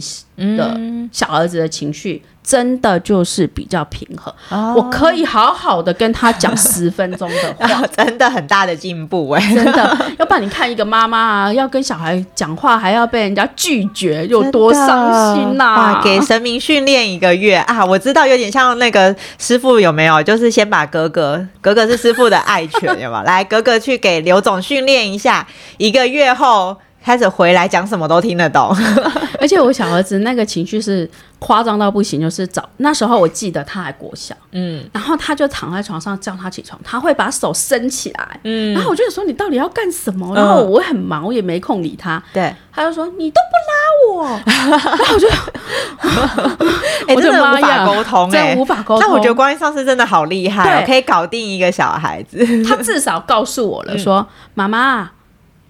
[0.58, 0.80] 的
[1.12, 2.21] 小儿子的情绪。
[2.43, 9.41] 真的就是比较平和，哦、我可以好好的跟他讲十分钟的话， 真的很大的进步哎！
[9.56, 16.01] 真的，要不然你看一个妈妈啊，要跟小孩讲话还要被人家拒绝，有多伤心呐、啊！
[16.03, 20.21] 给神明训练一个月啊，我知道有点像那个师傅有没有？
[20.21, 23.23] 就是先把格格，格格是师傅的爱犬，有没有？
[23.23, 26.75] 来，格格去给刘总训练一下，一个月后。
[27.06, 28.73] 开始回来讲什么都听得懂，
[29.43, 40.34] 而且我小儿子那个情绪是夸张到不行，就是早那时候我记得他还国小，嗯，然后他就躺在床上叫他起床，他会把手伸起来，嗯，然后我就说你到底要干什么？
[40.34, 45.27] 然后我很忙，我也没空理他，对，他就说你都不拉我， 然后我就，
[47.13, 48.99] 我 真的无法沟通，真的无法沟通。
[49.01, 52.63] 但我觉得关于上次真的好厉害，可以搞定一个小孩子。
[52.63, 55.12] 他至少告诉我了，说妈妈。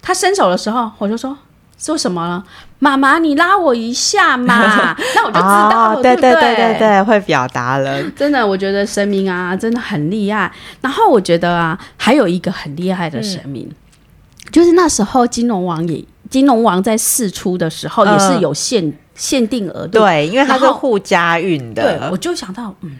[0.06, 1.34] 他伸手的时候，我就说
[1.78, 2.42] 说什么了？
[2.78, 8.02] 妈妈，你拉我一下嘛， 那我就知道了，哦、对，对，对对对会表达了。
[8.10, 10.52] 真的，我觉得神明啊，真的很厉害。
[10.80, 13.74] 然后我觉得啊，还有一个很厉害的神明，嗯、
[14.52, 21.98] 就是那时候金龙王也金龙王在试出的时候，也是有限、嗯、限定额度，对，因为他是护家运的。
[21.98, 22.98] 对，我就想到，嗯。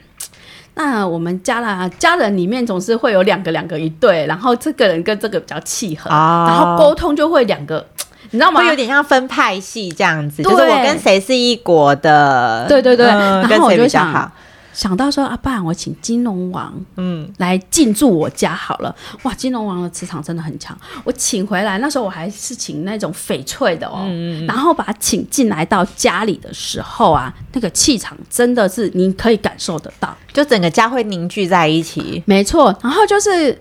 [0.77, 7.87] 那我们家啦，家人里面总是会有两个两个一对，然后这个人跟这个比较契合，哦、然后沟通就会两个，
[8.31, 8.61] 你知道吗？
[8.61, 14.31] 会有点像分派系这样子，就是我跟谁是一国的，对对对，嗯、然后我就想。
[14.73, 18.93] 想到说啊，不然我请金龙王，嗯，来进驻我家好了。
[19.13, 20.77] 嗯、哇，金龙王的磁场真的很强。
[21.05, 32.21] 我请回来那时候我还是请那种翡翠的哦，嗯、然后把他请进来到家里的时候啊，那个气场真的是你可以感受得到，就整个家会凝聚在一起。
[32.27, 33.57] 没错，然后就是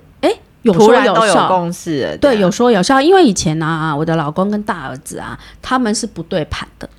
[0.63, 2.99] 有说有笑，有共识，对，有说有笑。
[2.99, 6.89] 因为以前啊，我的老公跟大儿子啊，他们是不对盘的。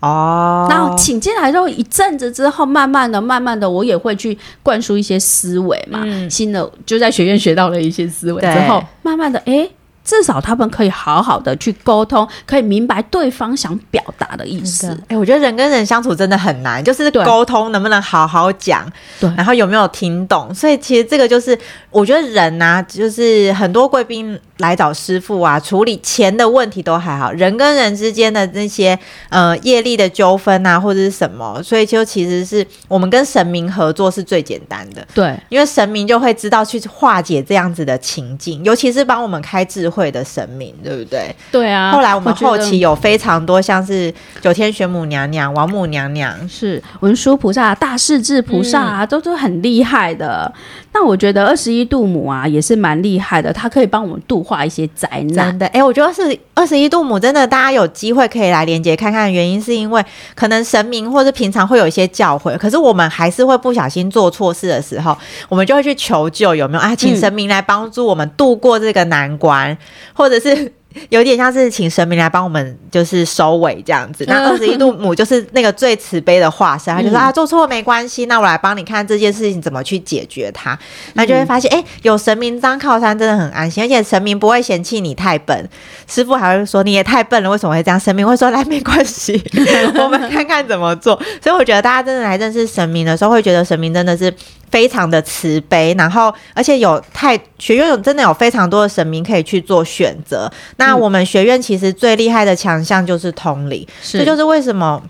[0.00, 9.66] 哦，然后请进来之后一阵子之后，慢慢的、慢慢的，我也会去灌输一些思维嘛，嗯、新的就在学院学到了一些思维之后，慢慢的，哎，
[10.04, 14.88] 至少他们可以好好的去沟通，可以明白对方想表达的意思。
[15.08, 18.86] 哎、欸，我觉得人跟人相处真的很难，就是沟通能不能好好讲，
[19.18, 20.54] 对，然后有没有听懂。
[20.54, 21.58] 所以其实这个就是，
[21.90, 28.98] 我觉得人呐、啊，就是很多贵宾来找师傅啊，处理钱的问题都还好，人跟人之间的那些
[29.30, 35.06] 呃业力的纠纷啊，或者是什么，所以就其实是我们跟神明合作是最简单的。
[35.14, 41.34] 对，因为神明就会知道去化解这样子的情境，尤其是帮我们开智慧会的神明，对不对？
[41.52, 41.92] 对啊。
[41.92, 50.52] 后来我们后期有非常多，像是九天玄母娘娘、王母娘娘、是文殊菩萨、大势至菩萨啊，都、都很厉害的。
[50.94, 55.50] 那我觉得二十一度母啊，也是蛮厉害的，它可以帮我们度化一些灾难。
[55.50, 59.30] 真的，哎，我觉得是二十一度母，真的大家有机会可以来连接看看。
[59.30, 60.02] 原因是因为
[60.36, 66.94] 可能神明或者平常会有一些教诲，可是我们还是会不小心做错事的时候，我们就会去求救，有没有啊？
[66.94, 69.78] 请神明来帮助我们度过这个难关，嗯、
[70.14, 70.72] 或者是。
[71.08, 74.24] 有点像是请神明来帮我们，就是收尾这样子。
[74.28, 80.78] 那二十一度母就是那个最慈悲的化身，他就说啊，做错没关系，那我来帮你看这件事情怎么去解决它。
[81.14, 85.68] 那就会发现，哎，有神明当靠山，真的很安心，而且神明不会嫌弃你太笨，
[86.06, 87.98] 师傅还会说你也太笨了，为什么会这样？
[87.98, 89.42] 神明会说来，没关系，
[89.98, 91.20] 我们看看怎么做。
[91.42, 94.32] 所以我觉得大家真的来认识神明的时候，会觉得神明真的是。
[94.74, 100.50] 非常的慈悲，然后而且有太学院有真的有非常多的神明可以去做选择。
[100.78, 105.00] 那我们学院其实最厉害的强项就是通灵，这就是为什么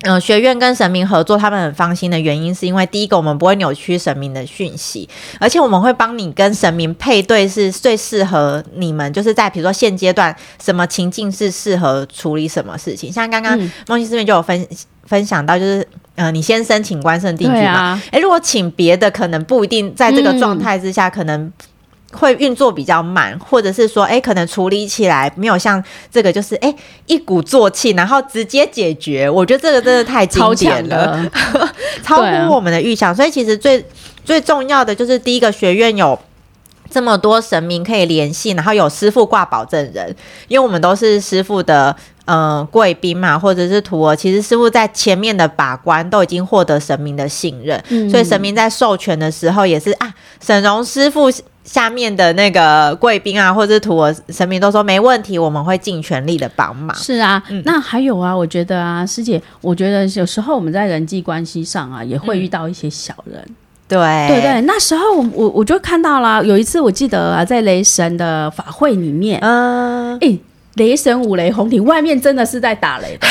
[0.00, 13.12] 嗯、呃、学院跟神明合作，他们很放心的原因，是因为第一个我们不会扭曲神明的讯息，而且我们会帮你跟神明配对，是最适合你们，就是在比如说现阶段什么情境是适合处理什么事情。
[13.12, 14.66] 像刚刚梦溪这边就有分
[15.04, 15.86] 分享到，就是。
[16.16, 18.00] 呃，你先申请关圣定居嘛？
[18.10, 21.52] 哎、啊，如果请别的，可能不一定在这个状态之下，嗯、可能
[22.12, 26.74] 会运作比较慢，或者是说，哎，可能处理起来没有像这个，就是哎
[27.06, 29.28] 一鼓作气，然后直接解决。
[29.28, 31.30] 我觉得这个真的太经典了，
[32.02, 33.14] 超， 超乎我们的预想。
[33.14, 33.84] 所以其实最
[34.24, 36.18] 最重要的就是第一个学院有
[36.90, 40.14] 这么多神明可以联系，然后有师傅挂保证人，
[40.48, 41.94] 因为我们都是师傅的。
[42.26, 51.30] 呃，贵宾嘛，或者是徒儿，其实师傅在前面的把关都已经获得神明的信任，嗯、所以神明在授权的时候也是啊，沈荣师傅
[51.62, 56.92] 下面的那个贵宾啊，或者是徒儿，神明都说没问题，我们会尽全力的帮忙。
[56.96, 63.40] 是啊，嗯、那还有啊，我觉得啊，师姐，我觉得有时候我们在人际关系上啊，也会遇到一些小人。
[63.46, 63.54] 嗯、
[63.88, 70.40] 对对对，那时候我我我就看到了，有一次我记得啊，在雷神的法会里面，嗯，诶。
[70.76, 73.26] 雷神五雷轰顶，外面真的是在打雷的。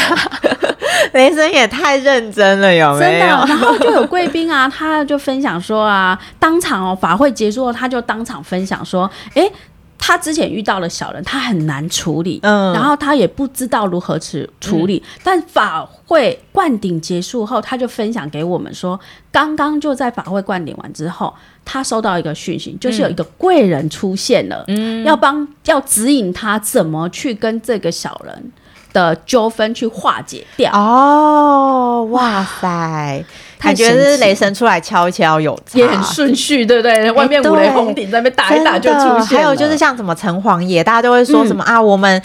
[1.14, 3.12] 雷神也太认真了，有没有？
[3.12, 3.26] 真的。
[3.28, 9.52] 然后就有贵宾啊，他就分享说啊，当场哦，法会结束后，他就当场分享说，诶。
[9.98, 15.02] 他之前遇到了小人，他很难处理，嗯，然后他也不知道如何去处理。
[15.04, 19.00] 嗯、但法会灌顶结束后，他就分享给我们说，
[19.32, 28.52] 刚刚就在法会灌顶完之后，他收到一个讯息，就是有一个贵人出现了，嗯，要帮要指引他怎么去跟这个小人
[28.94, 30.72] 的纠纷去化解掉。
[30.72, 33.26] 哦，哇塞！
[33.66, 37.12] 感觉是雷神出来敲一敲有差，也很顺序， 对不对？
[37.12, 39.38] 外面五雷轰顶，在那边打一打就出现。
[39.38, 41.82] 还有就是像什么城隍爷，大家都会说什么、嗯、啊？
[41.82, 42.22] 我们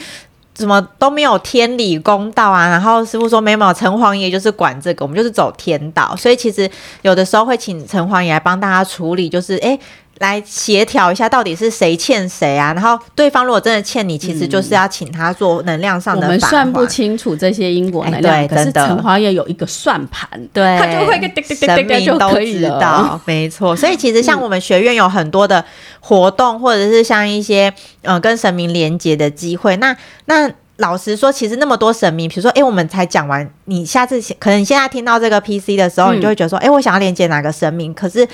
[0.55, 2.69] 怎么都没有天理公道啊？
[2.69, 6.15] 然后师傅说没有，城隍爷就是管这个，我们就是走天道。
[6.17, 6.71] 所以其实
[7.03, 9.79] 有的时候会请城隍爷来帮大家处理，就是哎。
[10.21, 12.75] 欸来协调一下，到底是谁欠谁啊？
[12.75, 16.27] 然后对方如果真的欠你，其实就是要请他做能量上的。
[16.27, 23.19] 我们算不清楚这些因果能量，可是城隍爷有一个算盘，对，他就会个滴滴滴滴滴就可以了。
[23.25, 25.65] 没错，所以其实像我们学院有很多的
[26.01, 29.75] 活动，或者是像一些呃跟神明连接的机会。
[29.79, 37.95] 那那老实说，其实那么多神明，比如说，哎、欸，我们才讲完，你下次可能你现在听到这个 PC 的时候，你就会觉得说，哎、嗯欸，我想要连接哪个神明？
[37.95, 38.29] 可是。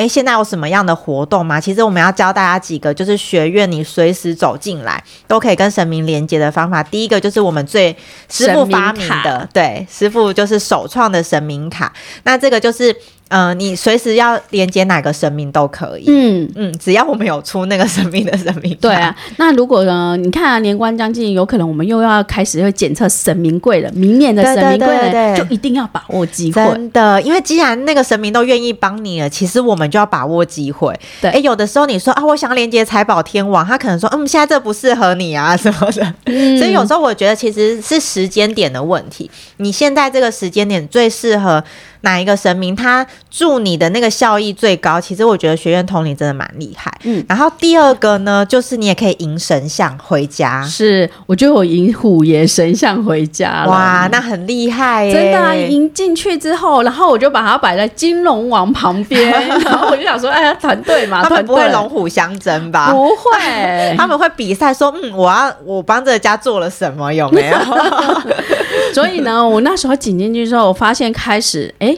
[0.00, 1.60] 哎，现在有什么样的活动吗？
[1.60, 6.82] 其实我们要教大家几个，就是学院你随时走进来都可以跟神明连接的方法。
[6.82, 7.94] 第一个就是我们最
[8.30, 11.92] 师傅发明的，对，师傅就是首创的神明卡。
[12.22, 12.96] 那这个就是。
[13.30, 16.04] 嗯、呃，你随时要连接哪个神明都可以。
[16.06, 18.76] 嗯嗯，只要我们有出那个神明的神明。
[18.80, 20.16] 对啊，那如果呢？
[20.16, 26.62] 你看啊，年关将近，有可能我们又要开始会检测神明贵了，明年的神明贵人就一定要把握机会。
[26.62, 30.98] 真的，因为既然那个神明都愿意帮你了，其实我们就要把握机会。
[31.20, 36.14] 对，哎，有的时候你说啊，我想要连接财宝天王，他可能说，嗯，现在这不适合你啊什么的。
[36.24, 39.30] 嗯、所以有时候我觉得其实是时间点的问题。
[39.58, 41.62] 你现在这个时间点最适合。
[42.02, 46.92] 哪一个神明他助你的那个效益最高，其实我觉得学院通灵真的蛮厉害。
[47.04, 50.62] 嗯，然后第二个呢，就是你也可以迎神像回家。
[50.62, 53.70] 是，我觉得我迎虎爷神像回家了。
[53.70, 55.12] 哇，那很厉害耶！
[55.12, 59.30] 真的啊，迎进去之后，然后我就把它摆在金龙王旁边，
[59.64, 62.92] 然后我就想说，哎呀，团队嘛，他们不会龙虎相争吧？
[62.92, 67.56] 不会， 他们会比赛说，嗯，我要我帮这个家做了什么，有没有？
[68.92, 71.96] 所以呢，我那时候挤进去之后，我发现开始，哎，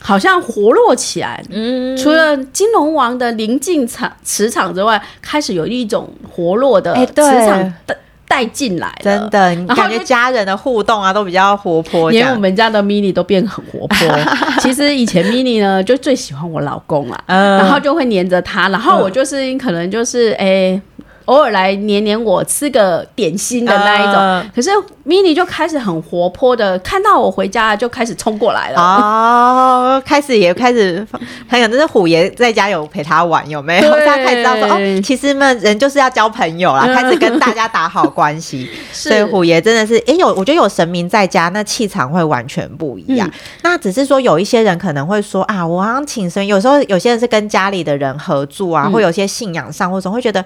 [0.00, 1.42] 好像活络起来。
[1.50, 8.92] 嗯，除了金龙王的临近场磁场之外，开始有一种活络的磁场带带进来。
[9.02, 12.10] 真的，你感觉家人的互动啊，都比较活泼。
[12.10, 14.08] 连我们家的 mini 都变很活泼。
[14.60, 20.80] 其实以前 mini 呢，就最喜欢我老公啊，嗯、然后就会黏着他，然后我就是可能就是哎。
[21.26, 24.14] 偶尔来黏黏我，吃个点心的那一种。
[24.14, 24.70] 呃、可是
[25.06, 28.80] mini 就开始很活泼的，看到我回家就开始冲过来了。
[28.80, 31.06] 哦，开始也开始，
[31.46, 33.92] 还有那是虎爷在家有陪他玩，有没有？
[33.92, 38.68] 对他开始知道说哦，其实嘛，人就是要交朋友啦，开始跟大家打好关系。
[38.92, 43.28] 所以虎爷真的是，哎、欸，有我觉得有神明在家，那气场会完全不一样。
[43.28, 50.44] 嗯、那只是说有一些人可能会说啊，我好像请神，有时候有些人是跟家里的人合住啊，嗯、会有些信仰上或者会觉得。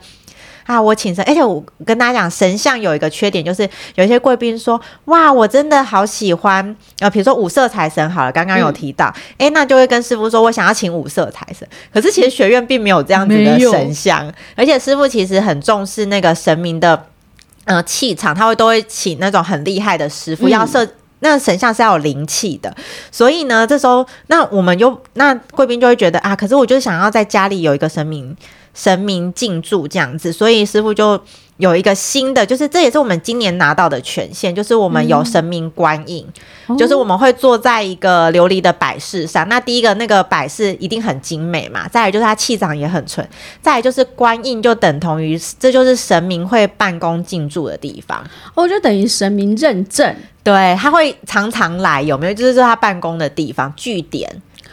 [0.67, 3.62] 啊，我请神，而且我跟大家讲，神像有一个缺点，就是
[3.95, 9.07] 有一些贵宾说，哇，我真的好喜欢，呃，比如说五色财神，好了，刚刚有提到，
[9.39, 17.01] 哎、嗯，那就会跟师傅说，我想要请五色财神，可是其实学院并没有这样子的神像，而且师傅其实很重视那个神明的，
[17.64, 20.85] 呃，气场，他会都会请那种很厉害的师傅，嗯、要设
[21.21, 22.75] 那神像是要有灵气的，
[23.12, 28.37] 所以呢，这时候那我们又那贵宾就会觉得啊，可是我就想要在家里有一个神明。
[28.77, 31.18] 神明进驻这样子，所以师傅就
[31.57, 36.27] 有一个新的，就是这也是我们今年拿到的权限，就是我们有神明观应，
[36.68, 39.49] 嗯、就是我们会坐在一个琉璃的摆饰上。
[39.49, 43.27] 那第一个那个摆饰一定很精美嘛，再来就是它气场也很纯，
[43.62, 48.22] 再来就是观印就等同于这就是神明会办公进驻的地方，
[48.55, 50.14] 哦，就等于神明认证，
[50.45, 52.35] 对，他会常常来，有没有？
[52.35, 54.31] 就是他办公的地方据点。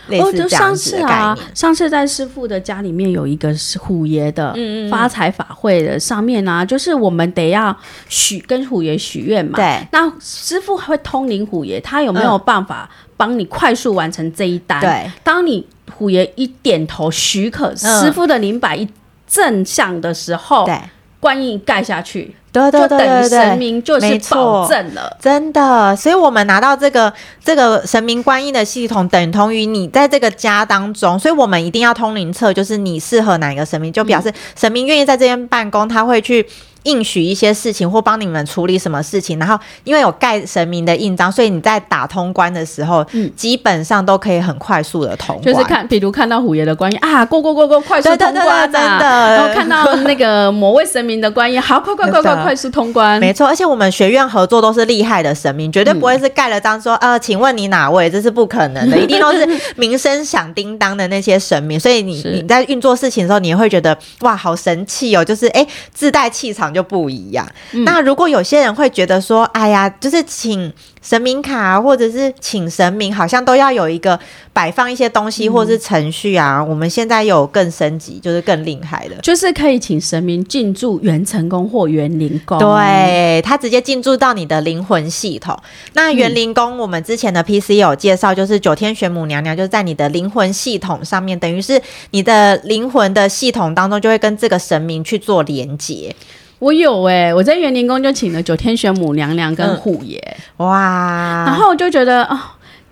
[0.09, 4.55] 哦，就上次啊，上次在师傅的家里面有一个是虎爷的
[4.91, 7.75] 发财法会的上面啊，嗯嗯就是我们得要
[8.09, 9.55] 许跟虎爷许愿嘛。
[9.55, 14.79] 对，那师傅会通灵虎爷，他有没有办法帮你快速完成这一单？
[14.81, 18.87] 对、嗯，当你虎爷一点头许可，嗯、师傅的灵摆一
[19.27, 20.77] 正向的时候，对，
[21.19, 22.35] 观音盖下去。
[22.53, 25.93] 对对对对对，神明就是保证了，真的。
[25.95, 27.11] 所以，我们拿到这个
[27.43, 31.17] 这个神明观音的系统，等同于你在这个家当中。
[31.17, 36.47] 所以我们一定要通灵测，就是你适合哪一个神明，就表示神明愿意在这边办公，他会去。
[36.83, 45.43] 应许一些事情或帮你们处理什么事情，然后因为有盖神明的印章，所以你在打通关的时候，嗯，基本上都可以很快速的通关。
[45.43, 48.67] 就是看，比如看到虎爷的观音啊，过过过过，快速通关啊！
[48.67, 49.35] 真的。
[49.35, 53.19] 然后看到那个某位神明的观音，好，快快快快， 快速通关。
[53.19, 58.09] 没错，而且我们学院合作都是厉害的神明，绝对不会是盖了章说，呃，请问你哪位？
[58.09, 61.79] 这是不可能的， 一定都是名声响叮当的那些神明。
[61.79, 67.47] 所以你你在运作事情的时候，你也会觉得哇，好神气哦，就是哎，自带气场就不一样。
[67.71, 70.71] 嗯、那如果有些人会觉得说，哎呀，就是请
[71.01, 74.19] 神明卡或者是请神明，好像都要有一个
[74.53, 76.59] 摆放一些东西或者是程序啊。
[76.59, 85.57] 嗯、我们现在有更升级，就是更厉害的，就是可以请神明进驻元成功或元灵宫，对，他直接进驻到你的灵魂系统。
[85.93, 96.15] 那元灵宫，我们之前的 PC 有介绍，就是九天玄母娘娘就是在你的灵魂系统上面，等于是你的灵魂的系统当中就会跟这个神明去做连接。
[96.59, 100.17] 我有哎、欸，我在园林宫就请了九天玄母娘娘跟虎爷、
[100.57, 102.35] 嗯，哇，然后我就觉得啊。
[102.35, 102.39] 哦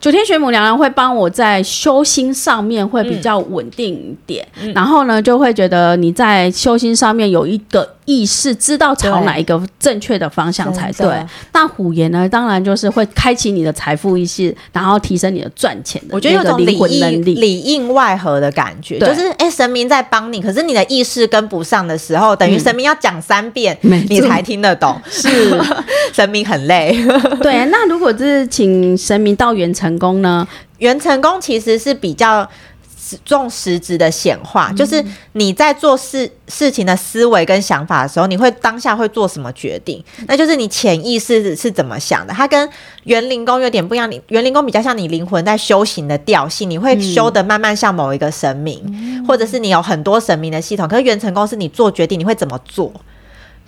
[0.01, 11.07] 九天玄母娘娘会帮我在修心上面会比较稳定一点，嗯、然后呢，就会觉得你在修心上面有一个意识，知道朝哪一个正确的方向才对。
[11.53, 16.15] 那虎爷呢，当然就是会开启你的财富意识，然后提升你的赚钱的。
[16.15, 24.99] 我觉得有种里应里应外合的感觉，就是哎，神明在帮你，可是你的意识跟不上的时候，等于神明要讲三遍，嗯、你才听得懂。
[25.09, 25.29] 是
[26.11, 26.97] 神明很累。
[27.43, 29.91] 对，那如果是请神明到元成。
[29.91, 30.47] 成功呢？
[30.77, 32.49] 元成功其实是比较
[33.23, 35.03] 重实质的显化，嗯、就是
[35.33, 40.03] 你在做事事情的思维跟想法的时候，你会当下会做什么决定？
[40.27, 42.33] 那就是你潜意识是怎么想的。
[42.33, 42.69] 它跟
[43.05, 50.87] 园林宫有点不一样，你园林宫比较像你灵魂在修行的调性，你会修的慢慢像某一个神明，嗯、或者是你有很多神明的系统。
[50.87, 52.91] 可是元成功是你做决定，你会怎么做？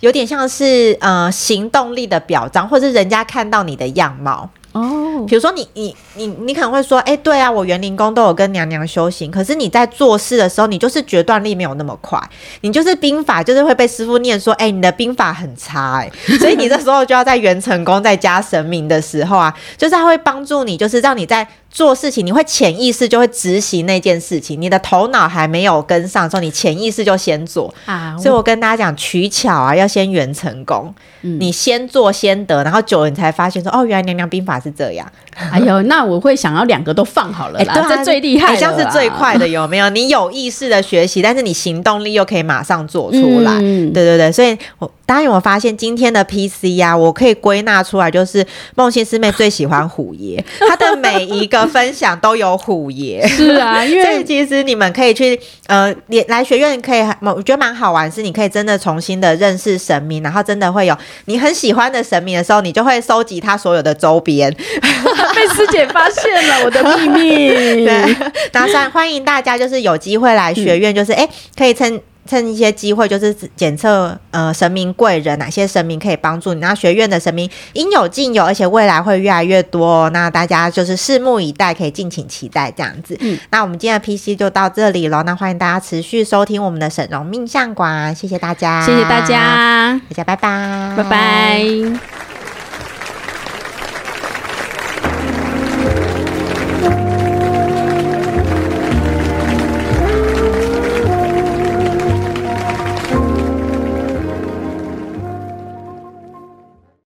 [0.00, 4.50] 有点像是呃行动力的表彰，或者是人家看到你的样貌。
[4.74, 12.20] 哦，哦，比如说你你你你可能会说，哎、欸，对啊，我园林宫都有跟娘娘修行，可是你在做事的时候，你就是决断力没有那么快，
[12.60, 21.46] 你就是兵法就是会被师傅念说，哎、欸，你的兵法很差、欸，哎， 所以你这时候就要在元成功再加神明的时候啊，就是他会帮助你，就是让你在。
[21.74, 28.16] 做事情，你会潜意识就会执行那件事情，你的头脑还没有跟上，所以你潜意识就先做啊。
[28.16, 35.04] 所以我跟大家讲取巧啊，要先圆成功，嗯，你先做先得，然后久了你才发现说，哦，原来娘娘兵法是这样。
[35.50, 39.90] 哎呦，那我会想要两个都放好了啦，欸、对啊，这最厉害，好像是最快的，有没有？
[39.90, 44.30] 你有意识的学习，但是你行动力又可以马上做出来，嗯、对对对。
[44.30, 46.96] 所以我大家有没有发现今天的 PC 呀、啊？
[46.96, 48.46] 我可以归纳出来，就是
[48.76, 51.64] 梦欣师妹最喜欢虎爷，她的每一个。
[51.74, 55.36] 分享都有虎爷， 是啊， 因为所以其实你们可以去
[55.66, 55.92] 呃，
[56.28, 64.54] 来学院可以，我觉得蛮好玩，是你可以真的重新的认识神明，然后真的会有你很喜欢的神明的时候，你就会收集他所有的周边。
[65.34, 68.16] 被师姐发现了我的秘密，对，
[68.52, 72.00] 打算欢迎大家，就是有机会来学院，就是哎、可以趁。
[72.26, 76.60] 趁一些机会，就是检测呃神明贵人，哪些神明可以帮助你？
[76.60, 80.08] 那学院的神明应有尽有，而且未来会越来越多。
[80.10, 83.16] 那大家就是拭目以待，可以敬请期待这样子。
[83.20, 85.22] 嗯，那我们今天的 PC 就到这里了。
[85.24, 92.33] 那欢迎大家持续收听我们的沈嵘命相馆，谢谢大家，谢谢大家，大家拜拜，拜拜。